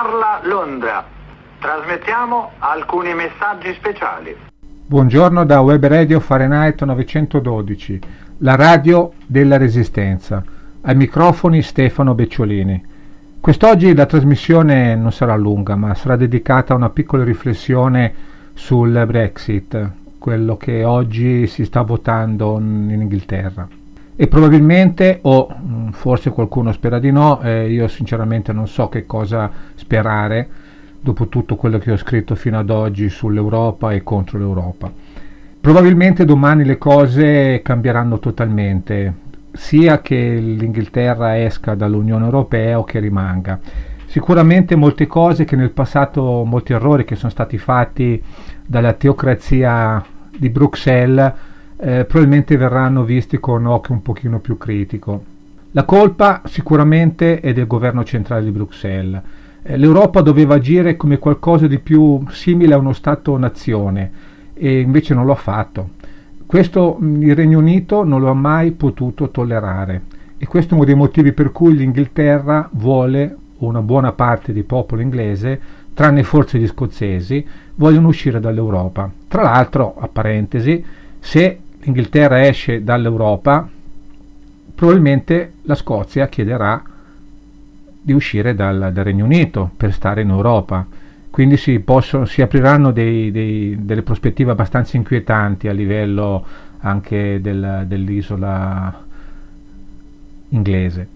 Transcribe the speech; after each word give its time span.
parla 0.00 0.40
Londra. 0.44 1.04
Trasmettiamo 1.58 2.52
alcuni 2.58 3.12
messaggi 3.12 3.74
speciali. 3.74 4.34
Buongiorno 4.62 5.44
da 5.44 5.60
Web 5.60 5.84
Radio 5.84 6.20
Fahrenheit 6.20 6.82
912, 6.82 8.00
la 8.38 8.54
radio 8.56 9.12
della 9.26 9.58
Resistenza. 9.58 10.42
Ai 10.80 10.94
microfoni 10.94 11.60
Stefano 11.60 12.14
Becciolini. 12.14 12.82
Quest'oggi 13.40 13.94
la 13.94 14.06
trasmissione 14.06 14.94
non 14.94 15.12
sarà 15.12 15.36
lunga, 15.36 15.76
ma 15.76 15.92
sarà 15.94 16.16
dedicata 16.16 16.72
a 16.72 16.76
una 16.76 16.88
piccola 16.88 17.22
riflessione 17.22 18.14
sul 18.54 19.04
Brexit, 19.06 19.90
quello 20.18 20.56
che 20.56 20.82
oggi 20.82 21.46
si 21.46 21.66
sta 21.66 21.82
votando 21.82 22.56
in 22.58 22.88
Inghilterra. 23.02 23.68
E 24.20 24.28
probabilmente, 24.28 25.20
o 25.22 25.48
mm, 25.50 25.88
forse 25.92 26.28
qualcuno 26.28 26.72
spera 26.72 26.98
di 26.98 27.10
no, 27.10 27.40
eh, 27.40 27.70
io 27.70 27.88
sinceramente 27.88 28.52
non 28.52 28.68
so 28.68 28.90
che 28.90 29.06
cosa 29.06 29.50
sperare 29.76 30.46
dopo 31.00 31.28
tutto 31.28 31.56
quello 31.56 31.78
che 31.78 31.90
ho 31.90 31.96
scritto 31.96 32.34
fino 32.34 32.58
ad 32.58 32.68
oggi 32.68 33.08
sull'Europa 33.08 33.92
e 33.92 34.02
contro 34.02 34.36
l'Europa. 34.36 34.92
Probabilmente 35.58 36.26
domani 36.26 36.66
le 36.66 36.76
cose 36.76 37.62
cambieranno 37.62 38.18
totalmente, 38.18 39.14
sia 39.52 40.02
che 40.02 40.34
l'Inghilterra 40.34 41.42
esca 41.42 41.74
dall'Unione 41.74 42.26
Europea 42.26 42.78
o 42.78 42.84
che 42.84 42.98
rimanga. 42.98 43.58
Sicuramente 44.04 44.76
molte 44.76 45.06
cose 45.06 45.44
che 45.44 45.56
nel 45.56 45.70
passato, 45.70 46.44
molti 46.44 46.74
errori 46.74 47.06
che 47.06 47.16
sono 47.16 47.30
stati 47.30 47.56
fatti 47.56 48.22
dalla 48.66 48.92
teocrazia 48.92 50.04
di 50.36 50.50
Bruxelles 50.50 51.32
eh, 51.80 52.04
probabilmente 52.04 52.56
verranno 52.56 53.04
visti 53.04 53.38
con 53.38 53.64
occhio 53.64 53.94
un 53.94 54.02
pochino 54.02 54.38
più 54.38 54.58
critico. 54.58 55.24
La 55.72 55.84
colpa 55.84 56.42
sicuramente 56.44 57.40
è 57.40 57.52
del 57.52 57.66
governo 57.66 58.04
centrale 58.04 58.44
di 58.44 58.50
Bruxelles. 58.50 59.22
Eh, 59.62 59.76
L'Europa 59.76 60.20
doveva 60.20 60.56
agire 60.56 60.96
come 60.96 61.18
qualcosa 61.18 61.66
di 61.66 61.78
più 61.78 62.22
simile 62.28 62.74
a 62.74 62.78
uno 62.78 62.92
Stato-nazione 62.92 64.10
e 64.52 64.80
invece 64.80 65.14
non 65.14 65.24
lo 65.24 65.32
ha 65.32 65.36
fatto. 65.36 65.90
Questo 66.44 66.98
il 67.00 67.34
Regno 67.34 67.58
Unito 67.58 68.04
non 68.04 68.20
lo 68.20 68.28
ha 68.28 68.34
mai 68.34 68.72
potuto 68.72 69.30
tollerare 69.30 70.02
e 70.36 70.46
questo 70.46 70.72
è 70.72 70.76
uno 70.76 70.84
dei 70.84 70.94
motivi 70.94 71.32
per 71.32 71.52
cui 71.52 71.76
l'Inghilterra 71.76 72.68
vuole, 72.72 73.36
una 73.58 73.80
buona 73.80 74.12
parte 74.12 74.52
di 74.52 74.64
popolo 74.64 75.00
inglese, 75.00 75.60
tranne 75.94 76.24
forse 76.24 76.58
gli 76.58 76.66
scozzesi, 76.66 77.46
vogliono 77.76 78.08
uscire 78.08 78.40
dall'Europa. 78.40 79.10
Tra 79.28 79.42
l'altro, 79.42 79.94
a 79.98 80.08
parentesi, 80.08 80.84
se 81.18 81.58
l'Inghilterra 81.80 82.46
esce 82.46 82.82
dall'Europa, 82.84 83.68
probabilmente 84.74 85.52
la 85.62 85.74
Scozia 85.74 86.28
chiederà 86.28 86.82
di 88.02 88.12
uscire 88.12 88.54
dal, 88.54 88.90
dal 88.92 89.04
Regno 89.04 89.24
Unito 89.24 89.70
per 89.76 89.92
stare 89.92 90.22
in 90.22 90.30
Europa. 90.30 90.86
Quindi 91.30 91.56
si, 91.56 91.78
possono, 91.80 92.24
si 92.24 92.42
apriranno 92.42 92.90
dei, 92.90 93.30
dei, 93.30 93.76
delle 93.80 94.02
prospettive 94.02 94.50
abbastanza 94.50 94.96
inquietanti 94.96 95.68
a 95.68 95.72
livello 95.72 96.44
anche 96.80 97.40
del, 97.40 97.84
dell'isola 97.86 99.04
inglese. 100.48 101.08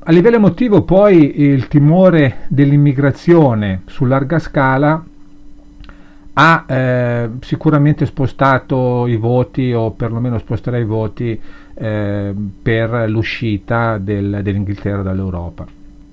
A 0.00 0.10
livello 0.10 0.36
emotivo 0.36 0.82
poi 0.82 1.42
il 1.42 1.68
timore 1.68 2.46
dell'immigrazione 2.48 3.82
su 3.86 4.04
larga 4.04 4.38
scala 4.38 5.04
ha 6.40 6.64
eh, 6.68 7.30
sicuramente 7.40 8.06
spostato 8.06 9.08
i 9.08 9.16
voti 9.16 9.72
o 9.72 9.90
perlomeno 9.90 10.38
sposterà 10.38 10.78
i 10.78 10.84
voti 10.84 11.38
eh, 11.74 12.34
per 12.62 13.10
l'uscita 13.10 13.98
del, 13.98 14.38
dell'Inghilterra 14.42 15.02
dall'Europa. 15.02 15.66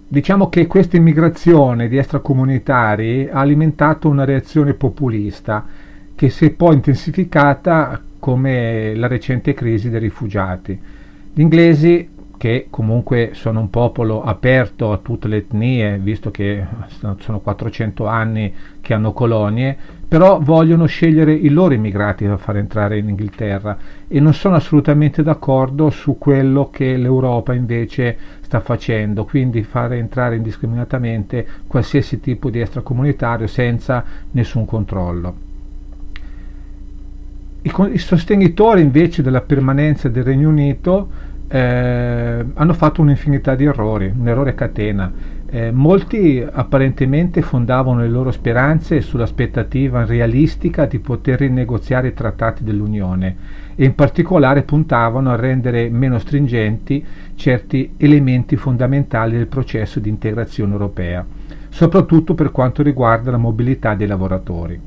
Diciamo 0.07 0.49
che 0.49 0.65
questa 0.65 0.97
immigrazione 0.97 1.87
di 1.87 1.97
extracomunitari 1.97 3.29
ha 3.31 3.39
alimentato 3.39 4.09
una 4.09 4.25
reazione 4.25 4.73
populista 4.73 5.63
che 6.15 6.29
si 6.31 6.45
è 6.45 6.49
poi 6.49 6.73
intensificata 6.73 8.01
come 8.17 8.95
la 8.95 9.07
recente 9.07 9.53
crisi 9.53 9.91
dei 9.91 9.99
rifugiati. 9.99 10.79
Gli 11.33 11.41
inglesi 11.41 12.09
che 12.37 12.67
comunque 12.69 13.31
sono 13.33 13.59
un 13.59 13.69
popolo 13.69 14.23
aperto 14.23 14.91
a 14.91 14.97
tutte 14.97 15.27
le 15.27 15.37
etnie, 15.37 15.97
visto 15.97 16.31
che 16.31 16.65
sono 17.19 17.39
400 17.39 18.05
anni 18.05 18.53
che 18.81 18.93
hanno 18.93 19.13
colonie, 19.13 19.75
però 20.07 20.39
vogliono 20.39 20.85
scegliere 20.85 21.33
i 21.33 21.49
loro 21.49 21.73
immigrati 21.73 22.25
da 22.25 22.37
far 22.37 22.57
entrare 22.57 22.97
in 22.97 23.09
Inghilterra 23.09 23.77
e 24.07 24.19
non 24.19 24.33
sono 24.33 24.55
assolutamente 24.55 25.23
d'accordo 25.23 25.89
su 25.89 26.17
quello 26.17 26.69
che 26.71 26.95
l'Europa 26.95 27.53
invece 27.53 28.17
sta 28.41 28.59
facendo, 28.59 29.25
quindi 29.25 29.63
far 29.63 29.93
entrare 29.93 30.35
indiscriminatamente 30.35 31.45
qualsiasi 31.67 32.19
tipo 32.19 32.49
di 32.49 32.59
extracomunitario 32.59 33.47
senza 33.47 34.03
nessun 34.31 34.65
controllo. 34.65 35.35
I, 37.63 37.73
I 37.93 37.97
sostenitori 37.97 38.81
invece 38.81 39.23
della 39.23 39.41
permanenza 39.41 40.07
del 40.07 40.23
Regno 40.23 40.49
Unito 40.49 41.33
eh, 41.47 42.45
hanno 42.53 42.73
fatto 42.73 43.01
un'infinità 43.01 43.55
di 43.55 43.65
errori, 43.65 44.11
un 44.17 44.27
errore 44.27 44.55
catena. 44.55 45.11
Eh, 45.47 45.71
molti 45.71 46.45
apparentemente 46.51 47.41
fondavano 47.41 47.99
le 47.99 48.09
loro 48.09 48.31
speranze 48.31 48.99
sull'aspettativa 49.01 50.03
realistica 50.03 50.85
di 50.85 50.99
poter 50.99 51.39
rinegoziare 51.39 52.09
i 52.09 52.13
trattati 52.13 52.63
dell'Unione 52.63 53.35
e 53.75 53.85
in 53.85 53.93
particolare 53.93 54.63
puntavano 54.63 55.31
a 55.31 55.35
rendere 55.35 55.89
meno 55.89 56.17
stringenti 56.17 57.05
certi 57.35 57.93
elementi 57.97 58.55
fondamentali 58.55 59.37
del 59.37 59.47
processo 59.47 59.99
di 59.99 60.09
integrazione 60.09 60.71
europea, 60.71 61.23
soprattutto 61.69 62.33
per 62.33 62.51
quanto 62.51 62.81
riguarda 62.81 63.31
la 63.31 63.37
mobilità 63.37 63.93
dei 63.93 64.07
lavoratori. 64.07 64.81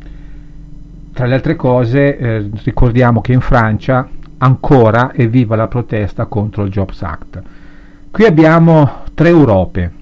Tra 1.12 1.26
le 1.26 1.34
altre 1.34 1.56
cose 1.56 2.16
eh, 2.16 2.50
ricordiamo 2.64 3.20
che 3.20 3.32
in 3.32 3.40
Francia 3.40 4.08
ancora 4.38 5.12
è 5.12 5.28
viva 5.28 5.56
la 5.56 5.68
protesta 5.68 6.26
contro 6.26 6.64
il 6.64 6.70
Jobs 6.70 7.02
Act. 7.02 7.42
Qui 8.10 8.24
abbiamo 8.24 9.02
tre 9.14 9.28
Europe. 9.28 9.92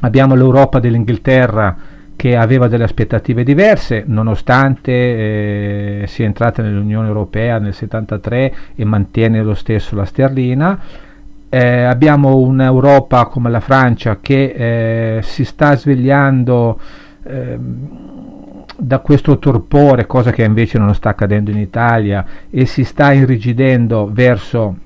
Abbiamo 0.00 0.34
l'Europa 0.34 0.78
dell'Inghilterra 0.78 1.76
che 2.14 2.36
aveva 2.36 2.66
delle 2.66 2.84
aspettative 2.84 3.44
diverse, 3.44 4.02
nonostante 4.06 4.92
eh, 6.02 6.04
sia 6.08 6.26
entrata 6.26 6.62
nell'Unione 6.62 7.06
Europea 7.06 7.58
nel 7.58 7.72
73 7.72 8.54
e 8.74 8.84
mantiene 8.84 9.42
lo 9.42 9.54
stesso 9.54 9.94
la 9.94 10.04
sterlina. 10.04 10.78
Eh, 11.48 11.82
abbiamo 11.82 12.36
un'Europa 12.36 13.26
come 13.26 13.50
la 13.50 13.60
Francia 13.60 14.18
che 14.20 15.16
eh, 15.16 15.22
si 15.22 15.44
sta 15.44 15.76
svegliando 15.76 16.80
ehm, 17.22 18.27
da 18.80 19.00
questo 19.00 19.38
torpore, 19.38 20.06
cosa 20.06 20.30
che 20.30 20.44
invece 20.44 20.78
non 20.78 20.94
sta 20.94 21.10
accadendo 21.10 21.50
in 21.50 21.58
Italia, 21.58 22.24
e 22.48 22.64
si 22.64 22.84
sta 22.84 23.12
irrigidendo 23.12 24.08
verso 24.12 24.76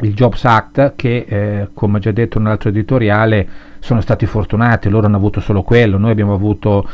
il 0.00 0.12
Jobs 0.14 0.44
Act 0.44 0.92
che, 0.96 1.24
eh, 1.26 1.68
come 1.72 1.96
ho 1.96 2.00
già 2.00 2.12
detto 2.12 2.38
in 2.38 2.44
un 2.44 2.50
altro 2.50 2.68
editoriale, 2.68 3.48
sono 3.78 4.02
stati 4.02 4.26
fortunati, 4.26 4.90
loro 4.90 5.06
hanno 5.06 5.16
avuto 5.16 5.40
solo 5.40 5.62
quello, 5.62 5.96
noi 5.96 6.10
abbiamo 6.10 6.34
avuto 6.34 6.86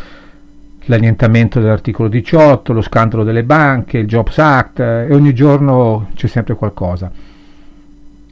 l'annientamento 0.87 1.61
dell'articolo 1.61 2.09
18, 2.09 2.73
lo 2.73 2.83
scandalo 2.83 3.25
delle 3.25 3.43
banche, 3.43 3.99
il 3.99 4.07
Jobs 4.07 4.39
Act 4.39 4.79
eh, 4.81 5.07
e 5.09 5.15
ogni 5.15 5.35
giorno 5.35 6.09
c'è 6.15 6.29
sempre 6.29 6.55
qualcosa. 6.55 7.11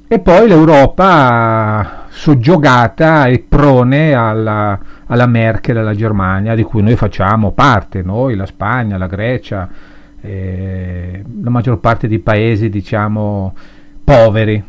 E 0.08 0.18
poi 0.20 0.46
l'Europa 0.46 2.05
soggiogata 2.16 3.26
e 3.26 3.44
prone 3.46 4.14
alla, 4.14 4.78
alla 5.06 5.26
Merkel, 5.26 5.76
alla 5.76 5.94
Germania, 5.94 6.54
di 6.54 6.62
cui 6.62 6.82
noi 6.82 6.96
facciamo 6.96 7.52
parte, 7.52 8.02
noi, 8.02 8.34
la 8.36 8.46
Spagna, 8.46 8.96
la 8.96 9.06
Grecia, 9.06 9.68
eh, 10.22 11.22
la 11.42 11.50
maggior 11.50 11.78
parte 11.78 12.08
dei 12.08 12.18
paesi, 12.18 12.70
diciamo, 12.70 13.54
poveri. 14.02 14.64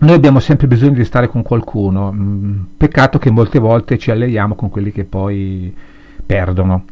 Noi 0.00 0.14
abbiamo 0.14 0.40
sempre 0.40 0.66
bisogno 0.66 0.92
di 0.92 1.04
stare 1.04 1.28
con 1.28 1.40
qualcuno, 1.40 2.12
mm, 2.12 2.60
peccato 2.76 3.18
che 3.18 3.30
molte 3.30 3.58
volte 3.58 3.96
ci 3.96 4.10
alleiamo 4.10 4.54
con 4.54 4.68
quelli 4.68 4.92
che 4.92 5.04
poi 5.04 5.74
perdono. 6.24 6.84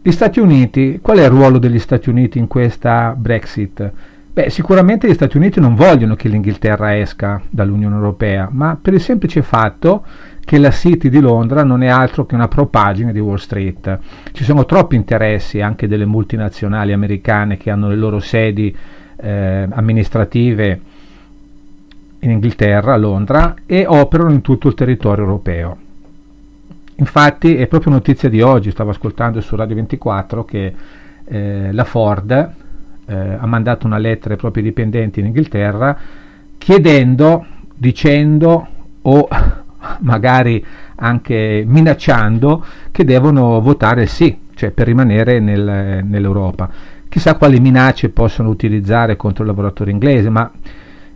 Gli 0.00 0.10
Stati 0.10 0.40
Uniti, 0.40 1.00
qual 1.02 1.18
è 1.18 1.24
il 1.24 1.30
ruolo 1.30 1.58
degli 1.58 1.78
Stati 1.78 2.08
Uniti 2.08 2.38
in 2.38 2.46
questa 2.46 3.14
Brexit? 3.14 3.92
Beh, 4.32 4.48
sicuramente 4.48 5.08
gli 5.08 5.14
Stati 5.14 5.36
Uniti 5.36 5.58
non 5.58 5.74
vogliono 5.74 6.14
che 6.14 6.28
l'Inghilterra 6.28 6.96
esca 6.96 7.42
dall'Unione 7.50 7.96
Europea, 7.96 8.48
ma 8.48 8.78
per 8.80 8.94
il 8.94 9.00
semplice 9.00 9.42
fatto 9.42 10.04
che 10.44 10.56
la 10.58 10.70
City 10.70 11.08
di 11.08 11.18
Londra 11.18 11.64
non 11.64 11.82
è 11.82 11.88
altro 11.88 12.26
che 12.26 12.36
una 12.36 12.46
propagine 12.46 13.12
di 13.12 13.18
Wall 13.18 13.36
Street. 13.36 13.98
Ci 14.30 14.44
sono 14.44 14.66
troppi 14.66 14.94
interessi 14.94 15.60
anche 15.60 15.88
delle 15.88 16.04
multinazionali 16.04 16.92
americane 16.92 17.56
che 17.56 17.72
hanno 17.72 17.88
le 17.88 17.96
loro 17.96 18.20
sedi 18.20 18.74
eh, 19.16 19.66
amministrative 19.68 20.80
in 22.20 22.30
Inghilterra, 22.30 22.94
a 22.94 22.98
Londra, 22.98 23.54
e 23.66 23.84
operano 23.84 24.30
in 24.30 24.42
tutto 24.42 24.68
il 24.68 24.74
territorio 24.74 25.24
europeo. 25.24 25.76
Infatti 26.96 27.56
è 27.56 27.66
proprio 27.66 27.92
notizia 27.92 28.28
di 28.28 28.40
oggi, 28.42 28.70
stavo 28.70 28.90
ascoltando 28.90 29.40
su 29.40 29.56
Radio 29.56 29.74
24 29.74 30.44
che 30.44 30.74
eh, 31.24 31.72
la 31.72 31.84
Ford 31.84 32.68
eh, 33.06 33.36
ha 33.38 33.46
mandato 33.46 33.86
una 33.86 33.98
lettera 33.98 34.34
ai 34.34 34.40
propri 34.40 34.62
dipendenti 34.62 35.20
in 35.20 35.26
Inghilterra 35.26 35.96
chiedendo, 36.58 37.46
dicendo 37.74 38.66
o 39.02 39.28
magari 40.00 40.64
anche 40.96 41.64
minacciando 41.66 42.64
che 42.90 43.04
devono 43.04 43.60
votare 43.60 44.06
sì, 44.06 44.38
cioè 44.54 44.70
per 44.70 44.86
rimanere 44.86 45.40
nel, 45.40 46.04
nell'Europa. 46.04 46.70
Chissà 47.08 47.34
quali 47.34 47.58
minacce 47.58 48.10
possono 48.10 48.50
utilizzare 48.50 49.16
contro 49.16 49.42
il 49.42 49.48
lavoratore 49.48 49.90
inglese, 49.90 50.28
ma 50.28 50.50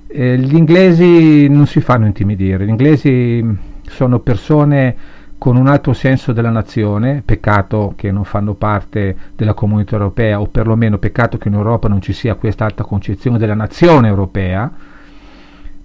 eh, 0.06 0.38
gli 0.38 0.56
inglesi 0.56 1.48
non 1.48 1.66
si 1.66 1.80
fanno 1.80 2.06
intimidire, 2.06 2.64
gli 2.64 2.70
inglesi 2.70 3.44
sono 3.86 4.18
persone 4.20 4.96
con 5.44 5.56
un 5.56 5.66
altro 5.66 5.92
senso 5.92 6.32
della 6.32 6.48
nazione, 6.48 7.20
peccato 7.22 7.92
che 7.96 8.10
non 8.10 8.24
fanno 8.24 8.54
parte 8.54 9.14
della 9.36 9.52
comunità 9.52 9.96
europea 9.96 10.40
o 10.40 10.46
perlomeno 10.46 10.96
peccato 10.96 11.36
che 11.36 11.48
in 11.48 11.54
Europa 11.54 11.86
non 11.86 12.00
ci 12.00 12.14
sia 12.14 12.36
questa 12.36 12.64
alta 12.64 12.82
concezione 12.82 13.36
della 13.36 13.52
nazione 13.52 14.08
europea 14.08 14.72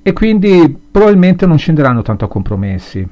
e 0.02 0.14
quindi 0.14 0.80
probabilmente 0.90 1.46
non 1.46 1.58
scenderanno 1.58 2.02
tanto 2.04 2.24
a 2.24 2.30
compromessi. 2.30 3.06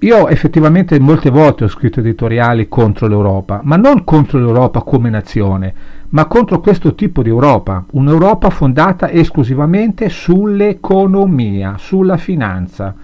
Io 0.00 0.26
effettivamente 0.26 0.98
molte 0.98 1.30
volte 1.30 1.62
ho 1.62 1.68
scritto 1.68 2.00
editoriali 2.00 2.66
contro 2.66 3.06
l'Europa, 3.06 3.60
ma 3.62 3.76
non 3.76 4.02
contro 4.02 4.40
l'Europa 4.40 4.82
come 4.82 5.10
nazione, 5.10 5.72
ma 6.08 6.24
contro 6.24 6.58
questo 6.58 6.96
tipo 6.96 7.22
di 7.22 7.28
Europa, 7.28 7.84
un'Europa 7.92 8.50
fondata 8.50 9.12
esclusivamente 9.12 10.08
sull'economia, 10.08 11.76
sulla 11.78 12.16
finanza, 12.16 12.96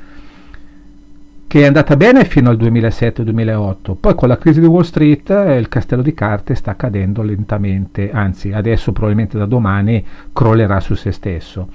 che 1.55 1.61
è 1.61 1.67
andata 1.67 1.97
bene 1.97 2.25
fino 2.25 2.51
al 2.51 2.57
2007-2008, 2.57 3.95
poi 4.01 4.17
con 4.17 4.27
la 4.27 4.39
crisi 4.39 4.59
di 4.59 4.67
Wall 4.67 4.83
Street 4.83 5.31
eh, 5.31 5.57
il 5.57 5.69
castello 5.69 6.03
di 6.03 6.13
carte 6.13 6.57
sta 6.57 6.75
cadendo 6.75 7.23
lentamente, 7.23 8.11
anzi 8.11 8.51
adesso 8.51 8.91
probabilmente 8.91 9.39
da 9.39 9.47
domani 9.47 10.05
crollerà 10.33 10.81
su 10.81 10.95
se 10.95 11.13
stesso. 11.13 11.69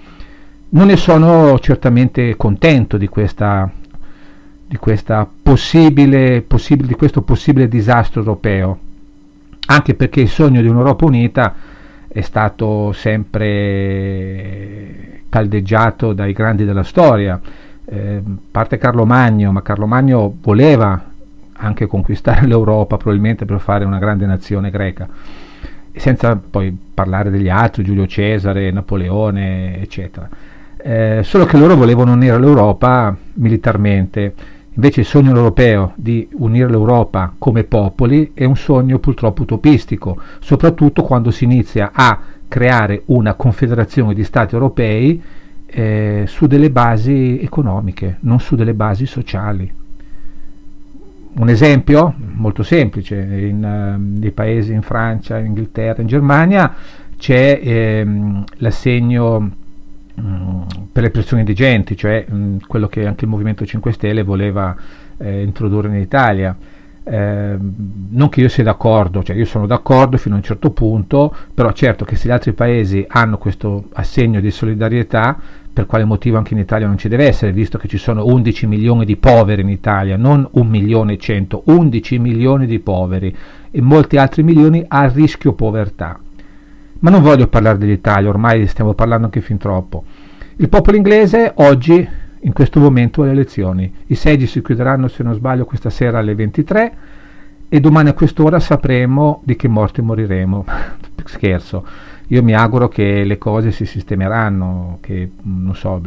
Non 0.71 0.87
ne 0.87 0.97
sono 0.97 1.57
certamente 1.59 2.35
contento 2.35 2.97
di 2.97 3.07
questa 3.07 3.71
di, 4.67 4.77
possibile, 5.41 6.41
possibile, 6.41 6.87
di 6.89 6.95
questo 6.95 7.21
possibile 7.21 7.69
disastro 7.69 8.19
europeo, 8.19 8.79
anche 9.67 9.93
perché 9.93 10.19
il 10.19 10.27
sogno 10.27 10.61
di 10.61 10.67
un'Europa 10.67 11.05
unita 11.05 11.55
è 12.05 12.19
stato 12.19 12.91
sempre 12.91 13.61
caldeggiato 15.29 16.11
dai 16.11 16.33
grandi 16.33 16.65
della 16.65 16.83
storia, 16.83 17.39
eh, 17.89 18.21
parte 18.51 18.77
Carlo 18.77 19.05
Magno, 19.05 19.51
ma 19.51 19.61
Carlo 19.61 19.87
Magno 19.87 20.35
voleva 20.41 21.01
anche 21.53 21.87
conquistare 21.87 22.45
l'Europa 22.47 22.97
probabilmente 22.97 23.45
per 23.45 23.59
fare 23.59 23.85
una 23.85 23.99
grande 23.99 24.25
nazione 24.25 24.69
greca, 24.69 25.07
senza 25.93 26.35
poi 26.35 26.75
parlare 26.93 27.29
degli 27.29 27.49
altri, 27.49 27.83
Giulio 27.83 28.07
Cesare, 28.07 28.71
Napoleone, 28.71 29.81
eccetera. 29.81 30.29
Eh, 30.81 31.21
solo 31.23 31.45
che 31.45 31.57
loro 31.57 31.75
volevano 31.75 32.13
unire 32.13 32.39
l'Europa 32.39 33.15
militarmente 33.33 34.33
Invece 34.79 35.01
il 35.01 35.07
sogno 35.07 35.35
europeo 35.35 35.91
di 35.95 36.25
unire 36.37 36.69
l'Europa 36.69 37.33
come 37.37 37.65
popoli 37.65 38.31
è 38.33 38.45
un 38.45 38.55
sogno 38.55 38.97
purtroppo 38.99 39.41
utopistico, 39.41 40.21
soprattutto 40.39 41.03
quando 41.03 41.31
si 41.31 41.43
inizia 41.43 41.91
a 41.93 42.17
creare 42.47 43.01
una 43.07 43.33
confederazione 43.33 44.13
di 44.13 44.23
Stati 44.23 44.53
europei 44.53 45.21
eh, 45.71 46.23
su 46.27 46.47
delle 46.47 46.69
basi 46.69 47.39
economiche, 47.41 48.17
non 48.21 48.39
su 48.39 48.55
delle 48.55 48.73
basi 48.73 49.05
sociali. 49.05 49.71
Un 51.31 51.49
esempio 51.49 52.13
molto 52.17 52.63
semplice, 52.63 53.15
in, 53.15 53.63
uh, 53.63 54.19
nei 54.19 54.31
paesi 54.31 54.73
in 54.73 54.81
Francia, 54.81 55.37
in 55.37 55.47
Inghilterra, 55.47 56.01
in 56.01 56.07
Germania 56.07 56.73
c'è 57.17 57.59
ehm, 57.61 58.43
l'assegno 58.57 59.51
Mm, 60.19 60.63
per 60.91 61.03
le 61.03 61.11
persone 61.11 61.41
indigenti, 61.41 61.95
cioè 61.95 62.25
mh, 62.27 62.35
mm, 62.35 62.57
quello 62.67 62.87
che 62.87 63.05
anche 63.05 63.23
il 63.23 63.29
Movimento 63.29 63.65
5 63.65 63.93
Stelle 63.93 64.23
voleva 64.23 64.75
eh, 65.17 65.43
introdurre 65.43 65.87
in 65.87 65.95
Italia. 65.95 66.55
Eh, 67.09 67.57
non 68.11 68.29
che 68.29 68.41
io 68.41 68.49
sia 68.49 68.63
d'accordo, 68.63 69.23
cioè 69.23 69.35
io 69.35 69.45
sono 69.45 69.65
d'accordo 69.65 70.17
fino 70.17 70.35
a 70.35 70.37
un 70.37 70.43
certo 70.43 70.69
punto, 70.69 71.35
però 71.51 71.71
certo 71.71 72.05
che 72.05 72.15
se 72.15 72.27
gli 72.27 72.31
altri 72.31 72.53
paesi 72.53 73.03
hanno 73.07 73.39
questo 73.39 73.85
assegno 73.93 74.39
di 74.39 74.51
solidarietà, 74.51 75.35
per 75.73 75.87
quale 75.87 76.03
motivo 76.03 76.37
anche 76.37 76.53
in 76.53 76.59
Italia 76.59 76.85
non 76.85 76.99
ci 76.99 77.07
deve 77.07 77.25
essere, 77.25 77.51
visto 77.51 77.79
che 77.79 77.87
ci 77.87 77.97
sono 77.97 78.25
11 78.25 78.67
milioni 78.67 79.05
di 79.05 79.15
poveri 79.15 79.63
in 79.63 79.69
Italia, 79.69 80.17
non 80.17 80.47
1 80.51 80.69
milione 80.69 81.13
e 81.13 81.17
100, 81.17 81.63
11 81.65 82.19
milioni 82.19 82.67
di 82.67 82.77
poveri 82.77 83.35
e 83.71 83.81
molti 83.81 84.17
altri 84.17 84.43
milioni 84.43 84.85
a 84.87 85.07
rischio 85.07 85.53
povertà. 85.53 86.19
Ma 86.99 87.09
non 87.09 87.23
voglio 87.23 87.47
parlare 87.47 87.79
dell'Italia, 87.79 88.29
ormai 88.29 88.67
stiamo 88.67 88.93
parlando 88.93 89.25
anche 89.25 89.41
fin 89.41 89.57
troppo. 89.57 90.03
Il 90.57 90.69
popolo 90.69 90.95
inglese 90.95 91.53
oggi, 91.55 92.07
in 92.41 92.53
questo 92.53 92.79
momento, 92.79 93.21
ha 93.21 93.25
le 93.25 93.31
elezioni. 93.31 93.91
I 94.07 94.15
seggi 94.15 94.47
si 94.47 94.61
chiuderanno, 94.61 95.07
se 95.07 95.23
non 95.23 95.33
sbaglio, 95.33 95.65
questa 95.65 95.89
sera 95.89 96.19
alle 96.19 96.35
23 96.35 96.93
e 97.67 97.79
domani 97.79 98.09
a 98.09 98.13
quest'ora 98.13 98.59
sapremo 98.59 99.41
di 99.43 99.55
che 99.55 99.67
morte 99.67 100.01
moriremo. 100.01 100.65
Scherzo. 101.25 101.85
Io 102.27 102.43
mi 102.43 102.53
auguro 102.53 102.87
che 102.87 103.23
le 103.23 103.37
cose 103.37 103.71
si 103.71 103.85
sistemeranno, 103.85 104.99
che 105.01 105.31
non 105.43 105.75
so, 105.75 106.01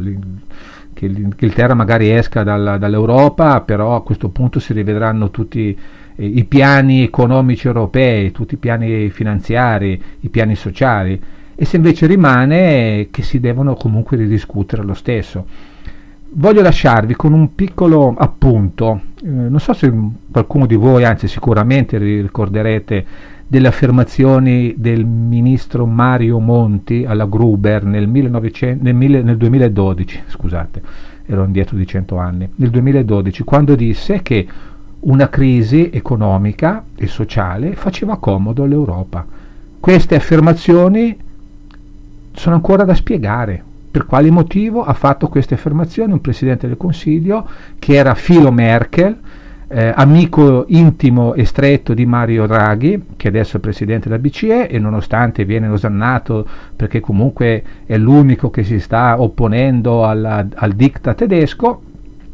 che 0.93 1.07
l'Inghilterra 1.07 1.73
magari 1.73 2.09
esca 2.11 2.43
dal, 2.43 2.77
dall'Europa, 2.79 3.61
però 3.61 3.95
a 3.95 4.03
questo 4.03 4.29
punto 4.29 4.59
si 4.59 4.73
rivedranno 4.73 5.31
tutti 5.31 5.77
eh, 6.15 6.25
i 6.25 6.45
piani 6.45 7.03
economici 7.03 7.67
europei, 7.67 8.31
tutti 8.31 8.53
i 8.53 8.57
piani 8.57 9.09
finanziari, 9.09 10.01
i 10.21 10.29
piani 10.29 10.55
sociali, 10.55 11.21
e 11.55 11.65
se 11.65 11.75
invece 11.75 12.07
rimane 12.07 13.09
che 13.11 13.21
si 13.21 13.39
devono 13.39 13.75
comunque 13.75 14.17
ridiscutere 14.17 14.83
lo 14.83 14.93
stesso. 14.93 15.45
Voglio 16.35 16.63
lasciarvi 16.63 17.13
con 17.15 17.31
un 17.31 17.53
piccolo 17.53 18.15
appunto, 18.17 19.01
eh, 19.23 19.27
non 19.27 19.59
so 19.59 19.73
se 19.73 19.93
qualcuno 20.31 20.65
di 20.65 20.73
voi, 20.73 21.03
anzi 21.03 21.27
sicuramente 21.27 21.99
ricorderete 21.99 23.05
delle 23.45 23.67
affermazioni 23.67 24.73
del 24.75 25.05
ministro 25.05 25.85
Mario 25.85 26.39
Monti 26.39 27.05
alla 27.05 27.27
Gruber 27.27 27.83
nel, 27.85 28.07
1900, 28.07 28.83
nel, 28.83 28.95
nel 28.95 29.37
2012, 29.37 30.23
scusate, 30.25 30.81
ero 31.27 31.43
indietro 31.43 31.77
di 31.77 31.85
100 31.85 32.17
anni, 32.17 32.49
nel 32.55 32.71
2012, 32.71 33.43
quando 33.43 33.75
disse 33.75 34.23
che 34.23 34.47
una 35.01 35.29
crisi 35.29 35.91
economica 35.93 36.83
e 36.95 37.05
sociale 37.05 37.75
faceva 37.75 38.17
comodo 38.17 38.63
all'Europa. 38.63 39.23
Queste 39.79 40.15
affermazioni 40.15 41.15
sono 42.31 42.55
ancora 42.55 42.85
da 42.85 42.95
spiegare. 42.95 43.63
Per 43.93 44.07
quale 44.07 44.31
motivo 44.31 44.83
ha 44.83 44.93
fatto 44.93 45.27
queste 45.27 45.53
affermazioni 45.53 46.13
un 46.13 46.19
Presidente 46.19 46.65
del 46.65 46.77
Consiglio 46.77 47.47
che 47.77 47.93
era 47.93 48.15
filo 48.15 48.51
Merkel, 48.51 49.15
eh, 49.67 49.93
amico 49.95 50.65
intimo 50.69 51.35
e 51.35 51.45
stretto 51.45 51.93
di 51.93 52.03
Mario 52.03 52.47
Draghi, 52.47 53.03
che 53.15 53.27
adesso 53.27 53.57
è 53.57 53.59
Presidente 53.59 54.09
della 54.09 54.19
BCE 54.19 54.67
e 54.67 54.79
nonostante 54.79 55.45
viene 55.45 55.67
osannato 55.67 56.43
perché 56.75 57.01
comunque 57.01 57.63
è 57.85 57.95
l'unico 57.95 58.49
che 58.49 58.63
si 58.63 58.79
sta 58.79 59.21
opponendo 59.21 60.07
alla, 60.07 60.43
al 60.55 60.71
diktat 60.71 61.15
tedesco, 61.15 61.83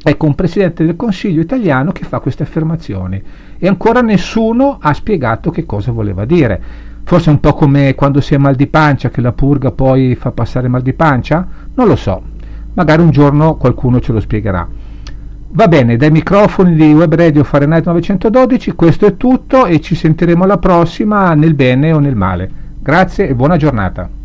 Ecco 0.02 0.28
un 0.28 0.34
Presidente 0.36 0.86
del 0.86 0.96
Consiglio 0.96 1.42
italiano 1.42 1.92
che 1.92 2.06
fa 2.06 2.20
queste 2.20 2.44
affermazioni 2.44 3.22
e 3.58 3.68
ancora 3.68 4.00
nessuno 4.00 4.78
ha 4.80 4.94
spiegato 4.94 5.52
che 5.52 5.66
cosa 5.66 5.92
voleva 5.92 6.24
dire. 6.24 6.88
Forse 7.10 7.32
un 7.32 7.40
po' 7.40 7.56
come 7.56 7.96
quando 7.96 8.22
si 8.22 8.36
è 8.36 8.38
mal 8.38 8.54
di 8.54 8.68
pancia, 8.68 9.10
che 9.10 9.20
la 9.20 9.32
purga 9.32 9.72
poi 9.72 10.14
fa 10.14 10.30
passare 10.30 10.68
mal 10.68 10.84
di 10.84 10.94
pancia? 10.94 11.44
Non 11.74 11.88
lo 11.88 11.96
so, 11.96 12.22
magari 12.76 13.02
un 13.02 13.10
giorno 13.10 13.56
qualcuno 13.56 14.00
ce 14.00 14.12
lo 14.12 14.20
spiegherà. 14.20 14.68
Va 15.48 15.68
bene, 15.68 15.98
dai 15.98 16.12
microfoni 16.12 16.76
di 16.76 16.94
Web 16.94 17.16
Radio 17.16 17.44
Fahrenheit 17.44 17.88
912 17.88 18.74
questo 18.74 19.08
è 19.08 19.18
tutto 19.18 19.66
e 19.66 19.82
ci 19.82 19.96
sentiremo 19.96 20.44
alla 20.44 20.60
prossima 20.60 21.34
nel 21.34 21.56
bene 21.56 21.92
o 21.94 21.98
nel 21.98 22.16
male. 22.16 22.48
Grazie 22.78 23.28
e 23.28 23.34
buona 23.34 23.58
giornata. 23.58 24.19